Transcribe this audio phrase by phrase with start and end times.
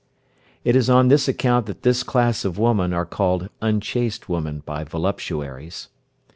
[0.63, 4.83] It is on this account that this class of woman are called unchaste women by
[4.83, 5.89] voluptuaries.